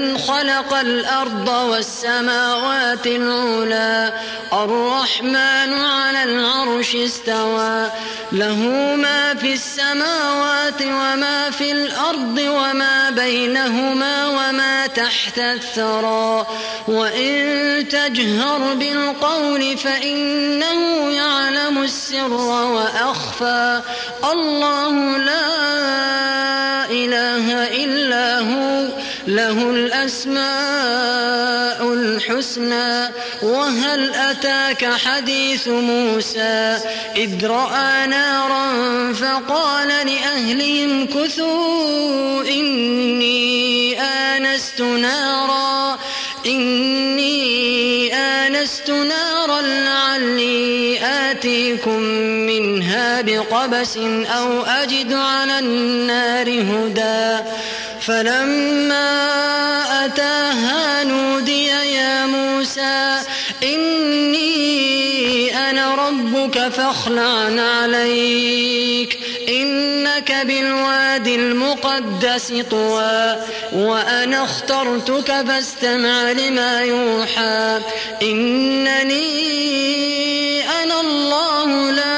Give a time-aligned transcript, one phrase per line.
[0.00, 4.12] ممن خلق الأرض والسماوات العلى
[4.52, 7.90] الرحمن على العرش استوى.
[8.32, 8.56] له
[8.96, 16.46] ما في السماوات وما في الأرض وما بينهما وما تحت الثرى.
[16.88, 23.80] وإن تجهر بالقول فإنه يعلم السر وأخفى.
[24.32, 26.05] الله لا
[30.06, 33.08] الأسماء الحسنى
[33.42, 36.78] وهل أتاك حديث موسى؟
[37.16, 38.66] إذ رأى نارا
[39.12, 45.98] فقال لأهلهم كثوا إني آنست نارا
[46.46, 52.00] إني آنست نارا لعلي آتيكم
[52.46, 53.96] منها بقبس
[54.26, 57.44] أو أجد على النار هدى.
[58.06, 59.06] فلما
[60.04, 63.18] أتاها نودي يا موسى
[63.62, 69.18] إني أنا ربك فاخلع عليك
[69.48, 73.36] إنك بالوادي المقدس طوى
[73.72, 77.80] وأنا اخترتك فاستمع لما يوحى
[78.22, 79.26] إنني
[80.82, 82.15] أنا الله لا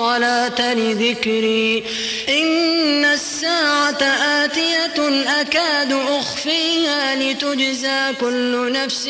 [0.00, 1.84] الصلاة لذكري.
[2.28, 4.02] إن الساعة
[4.44, 4.98] آتية
[5.40, 9.08] أكاد أخفيها لتجزى كل نفس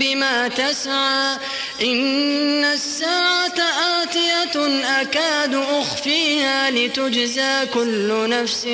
[0.00, 1.36] بما تسعى.
[1.82, 3.58] إن الساعة
[4.02, 8.64] آتية أكاد أخفيها لتجزى كل نفس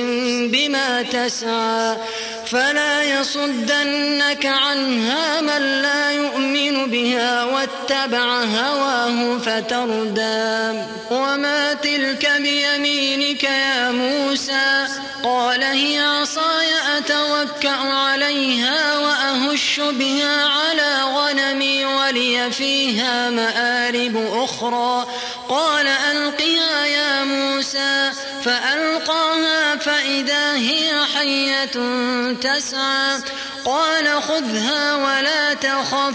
[0.53, 1.97] بما تسعى.
[2.47, 6.50] فلا يصدنك عنها من لا يؤمن
[7.61, 10.85] واتبع هواه فتردى.
[11.11, 14.87] وما تلك بيمينك يا موسى؟
[15.25, 25.07] قال هي عصاي أتوكأ عليها وأهش بها على غنمي ولي فيها مآرب أخرى.
[25.49, 28.11] قال ألقها يا موسى.
[28.45, 31.65] فألقاها فإذا هي حية
[32.33, 33.21] تسعى.
[33.65, 36.15] قال خذها ولا تخف.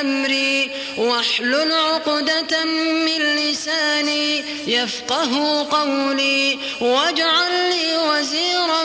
[0.00, 2.64] أمري واحلل عقدة
[3.06, 8.84] من لساني يفقه قولي واجعل لي وزيرا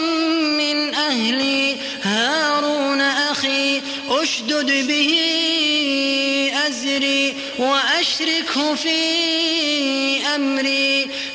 [0.58, 1.76] من أهلي.
[2.04, 5.20] هارون أخي أشدد به
[6.68, 9.02] أزري وأشركه في
[10.36, 11.10] أمري.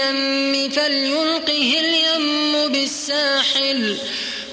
[0.00, 3.96] اليم فليلقه اليم بالساحل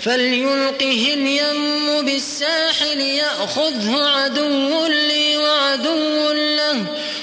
[0.02, 6.86] فليلقه اليم بالساحل يأخذه عدو لي وعدو له.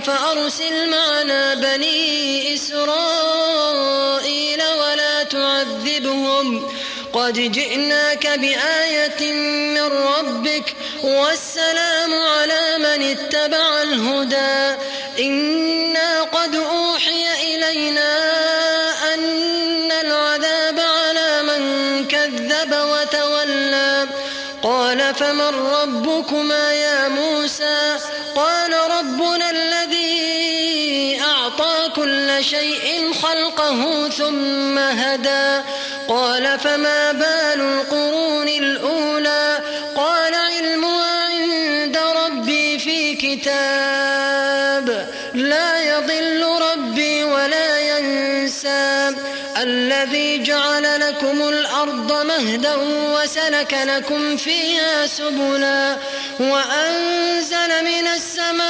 [0.00, 6.72] فأرسل معنا بني إسرائيل ولا تعذبهم.
[7.12, 9.32] قد جئناك بآية
[9.74, 14.76] من ربك والسلام على من اتبع الهدى.
[15.18, 18.16] إنا قد أوحي إلينا
[19.14, 21.62] أن العذاب على من
[22.08, 24.08] كذب وتولى.
[24.62, 27.98] قال فمن ربكما يا موسى؟
[32.42, 35.62] شيء خلقه ثم هدى.
[36.08, 39.58] قال فما بال القرون الأولى؟
[39.96, 45.08] قال علمها عند ربي في كتاب.
[45.34, 49.14] لا يضل ربي ولا ينسى.
[49.56, 52.76] الذي جعل لكم الأرض مهدا
[53.14, 55.96] وسلك لكم فيها سبلا.
[56.40, 58.69] وأنزل من السماء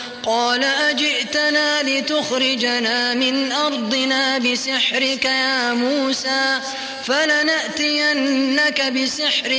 [0.25, 6.59] قال أجئتنا لتخرجنا من أرضنا بسحرك يا موسى
[7.05, 9.49] فلنأتينك بسحر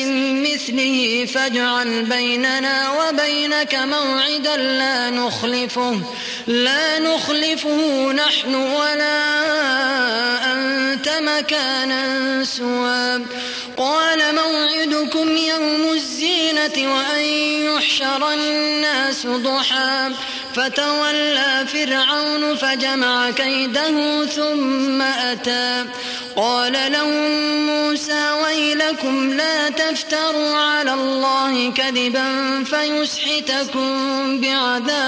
[0.46, 6.00] مثله فاجعل بيننا وبينك موعدا لا نخلفه
[6.46, 9.22] لا نخلفه نحن ولا
[10.52, 13.20] أنت مكانا سوى
[13.76, 17.22] قال موعدكم يوم الزينة وأن
[17.64, 20.10] يحشر الناس ضحى
[20.54, 25.84] فتولى فرعون فجمع كيده ثم أتى.
[26.36, 35.02] قال لهم موسى ويلكم لا تفتروا على الله كذبا فيسحتكم بعذاب.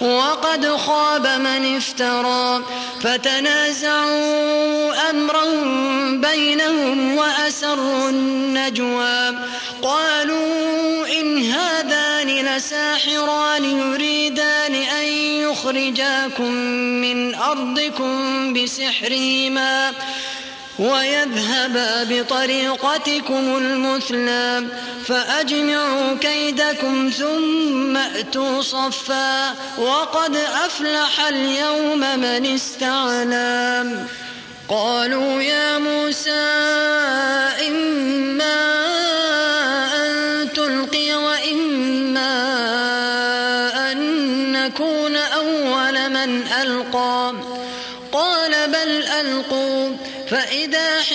[0.00, 2.62] وقد خاب من افترى.
[3.02, 4.10] فتنازعوا
[5.10, 9.32] أمرهم بينهم وأسروا النجوى.
[9.82, 12.13] قالوا إن هذان
[12.44, 15.04] لساحران يريدان أن
[15.44, 16.50] يخرجاكم
[17.04, 19.92] من أرضكم بسحرهما
[20.78, 24.64] ويذهبا بطريقتكم المثلى
[25.06, 34.06] فأجمعوا كيدكم ثم أتوا صفا وقد أفلح اليوم من استعلى
[34.68, 36.30] قالوا يا موسى
[37.68, 38.93] إما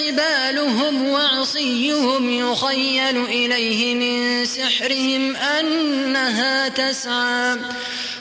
[0.09, 7.57] حبالهم وعصيهم يخيل إليه من سحرهم أنها تسعى.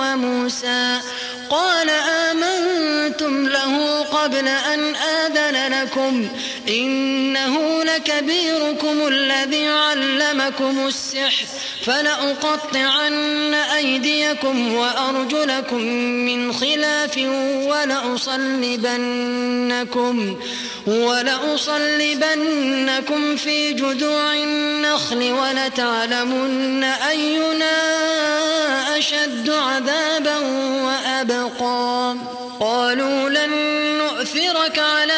[0.00, 1.00] وموسى
[1.50, 1.90] قال
[2.30, 6.28] آمنتم له قبل أن آذن لكم
[6.68, 11.46] إنه لكبيركم الذي علمكم السحر
[11.84, 15.82] فلأقطعن أيديكم وأرجلكم
[16.26, 17.18] من خلاف
[17.66, 18.66] ولأصلبنكم
[20.86, 22.26] ولأصلبنكم
[23.36, 27.78] في جذوع النخل ولتعلمن أينا
[28.98, 30.36] أشد عذابا
[30.84, 32.16] وأبقى.
[32.60, 33.50] قالوا لن
[33.98, 35.17] نؤثرك على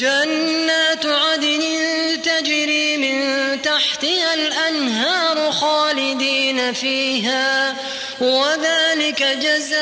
[0.00, 1.62] جنات عدن
[2.22, 3.18] تجري من
[3.62, 7.76] تحتها الأنهار خالدين فيها
[8.20, 9.80] وذلك جزاء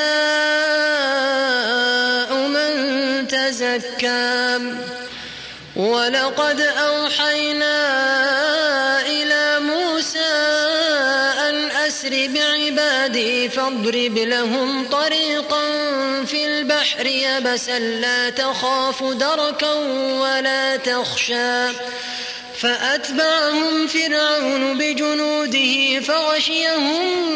[2.35, 4.59] من تزكى.
[5.77, 7.77] ولقد أوحينا
[9.07, 10.35] إلى موسى
[11.49, 15.78] أن أسر بعبادي فاضرب لهم طريقا
[16.88, 19.73] البحر يبسا لا تخاف دركا
[20.21, 21.68] ولا تخشى.
[22.59, 27.33] فأتبعهم فرعون بجنوده فغشيهم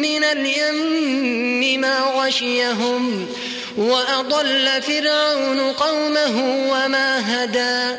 [0.00, 3.28] من اليم ما غشيهم.
[3.76, 7.96] وأضل فرعون قومه وما هدى.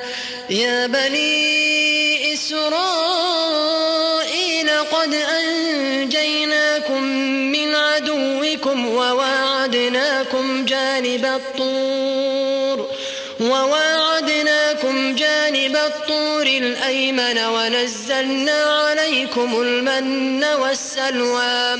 [0.50, 7.04] يا بني إسرائيل قد أنجيناكم
[7.52, 7.76] من
[8.58, 12.88] عدوكم وواعدناكم جانب الطور
[13.40, 21.80] وواعدناكم جانب الطور الأيمن ونزلنا عليكم المن والسلوى.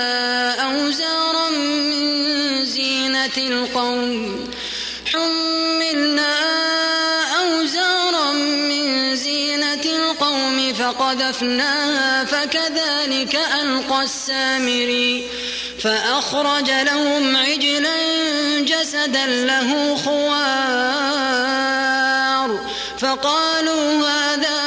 [11.31, 15.23] فقذفناها فكذلك ألقى السامري
[15.79, 17.95] فأخرج لهم عجلا
[18.59, 20.31] جسدا له خوار.
[22.99, 24.59] فقالوا هذا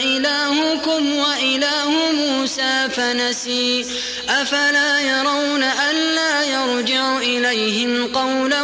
[0.00, 3.86] إلهكم وإله موسى فنسي.
[4.28, 8.62] أفلا يرون ألا يرجع إليهم قولا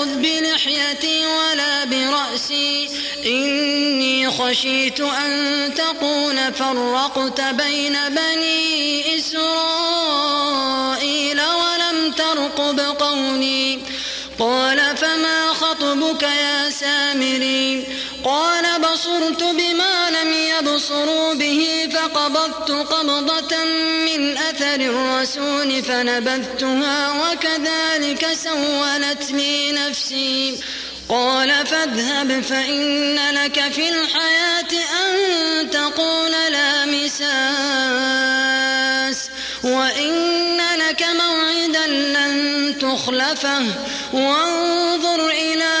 [0.00, 2.88] تأخذ بلحيتي ولا برأسي.
[3.26, 9.40] إني خشيت أن تقول فرقت بين بني إسرائيل
[11.40, 13.78] ولم ترقب قولي.
[14.40, 17.84] قال فما خطبك يا سامري
[18.24, 23.64] قال بصرت بما لم يبصروا به فقبضت قبضة
[24.06, 30.60] من أثر الرسول فنبذتها وكذلك سولت لي نفسي.
[31.08, 37.20] قال فاذهب فإن لك في الحياة أن تقول لا مساس
[39.64, 41.02] وإن لك
[41.80, 43.62] موعدا لن تخلفه
[44.12, 45.72] وانظر إلى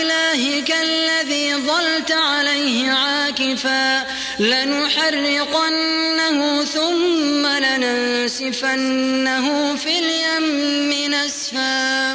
[0.00, 4.06] إلهك الذي ظلت عليه عاكفا
[4.38, 5.84] لنحرقنه
[6.64, 8.96] ثم لننسفنه
[9.76, 12.14] في اليم نسفا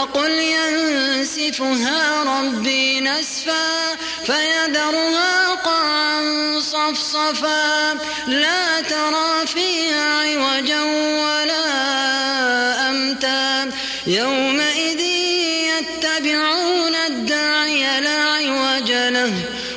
[0.00, 7.92] فقل ينسفها ربي نسفا فيذرها قاعا صفصفا.
[8.26, 11.39] لا ترى فيها عوجا ولا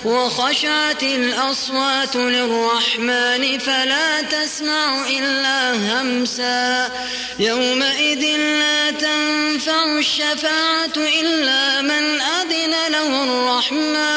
[0.05, 6.91] وخشعت الأصوات للرحمن فلا تسمع إلا همسا.
[7.39, 14.12] يومئذ لا تنفع الشفاعة إلا من أذن له الرحمن.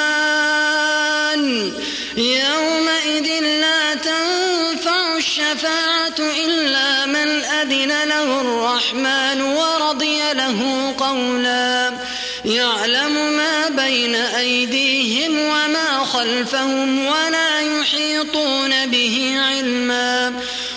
[16.17, 20.33] خلفهم ولا يحيطون به علما.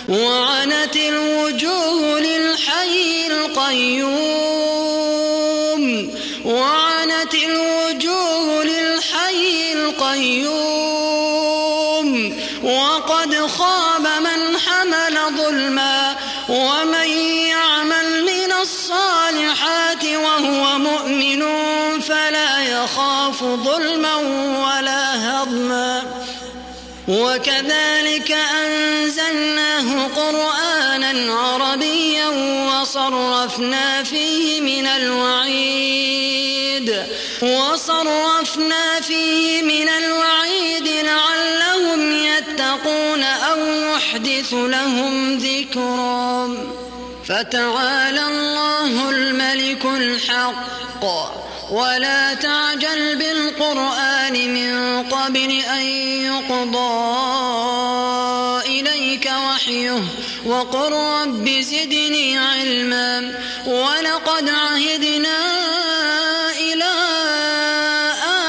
[0.08, 4.10] وعنت الوجوه للحي القيوم.
[6.44, 10.50] وعنت الوجوه للحي القيوم.
[12.64, 16.16] وقد خاب من حمل ظلما.
[16.48, 17.08] ومن
[17.46, 21.42] يعمل من الصالحات وهو مؤمن
[22.00, 24.14] فلا يخاف ظلما
[24.66, 24.99] ولا
[27.10, 36.30] وكذلك أنزلناه قرآنا عربيا وصرفنا فيه من الوعيد
[37.42, 46.56] وصرفنا فيه من الوعيد لعلهم يتقون أو يحدث لهم ذكرا.
[47.28, 51.04] فتعالى الله الملك الحق.
[51.70, 55.82] ولا تعجل بالقرآن من قبل أن
[56.26, 56.90] يقضى
[58.66, 60.02] إليك وحيه
[60.46, 63.34] وقل رب زدني علما
[63.66, 65.38] ولقد عهدنا
[66.58, 66.92] إلى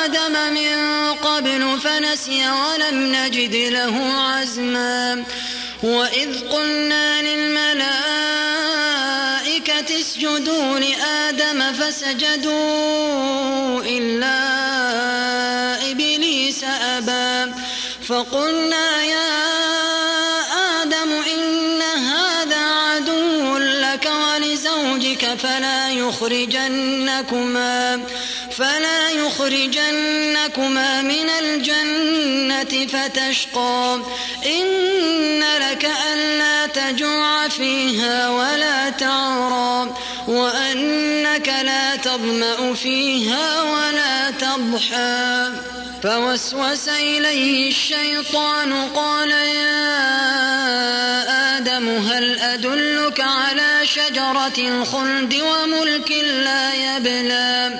[0.04, 5.24] آدم من قبل فنسي ولم نجد له عزما
[5.84, 8.11] وإذ قلنا للملائكة
[10.38, 14.39] اسجدوا لآدم فسجدوا إلا
[15.91, 17.52] إبليس أبى.
[18.08, 19.32] فقلنا يا
[20.82, 25.26] آدم إن هذا عدو لك ولزوجك
[25.89, 28.02] يخرجنكما
[28.58, 34.00] فلا يخرجنكما من الجنة فتشقى.
[34.46, 39.96] إن لك ألا تجوع فيها ولا تعرى.
[40.32, 45.52] وأنك لا تظمأ فيها ولا تضحى.
[46.04, 49.82] فوسوس إليه الشيطان قال يا
[51.58, 56.12] آدم هل أدلك على شجرة الخلد وملك
[56.46, 57.80] لا يبلى؟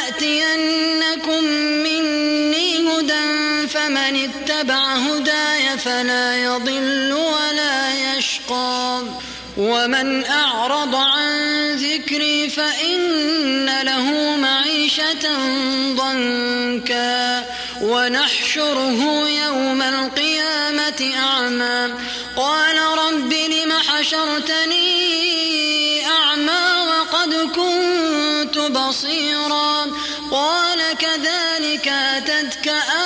[4.61, 9.01] اتبع هداي فلا يضل ولا يشقى.
[9.57, 15.29] ومن أعرض عن ذكري فإن له معيشة
[15.95, 17.45] ضنكا.
[17.81, 21.93] ونحشره يوم القيامة أعمى.
[22.37, 24.91] قال رب لم حشرتني
[26.07, 29.87] أعمى وقد كنت بصيرا.
[30.31, 33.00] قال كذلك أتتك آياتنا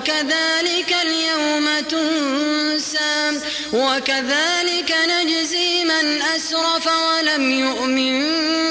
[0.00, 3.40] وكذلك اليوم تنسى.
[3.72, 8.28] وكذلك نجزي من أسرف ولم يؤمن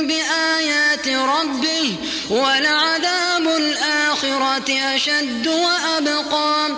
[0.07, 1.95] بآيات ربه.
[2.29, 6.77] ولعذاب الآخرة أشد وأبقى.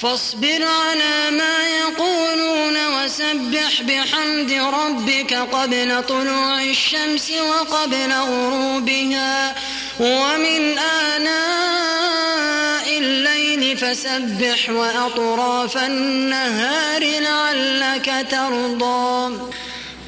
[0.00, 9.54] فاصبر على ما يقولون وسبح بحمد ربك قبل طلوع الشمس وقبل غروبها.
[10.00, 19.38] ومن آناء الليل فسبح وأطراف النهار لعلك ترضى.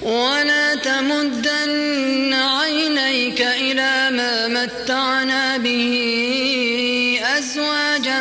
[0.03, 8.21] ولا تمدن عينيك إلى ما متعنا به أزواجا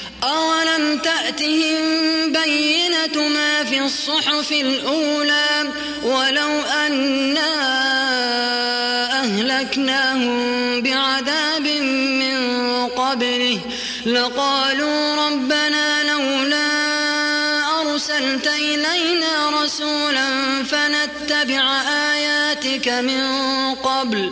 [0.23, 1.81] أولم تأتهم
[2.31, 5.69] بينة ما في الصحف الأولى
[6.03, 7.51] ولو أنا
[9.21, 11.67] أهلكناهم بعذاب
[12.21, 13.59] من قبله
[14.05, 16.67] لقالوا ربنا لولا
[17.81, 20.27] أرسلت إلينا رسولا
[20.63, 21.81] فنتبع
[22.13, 23.21] آياتك من
[23.75, 24.31] قبل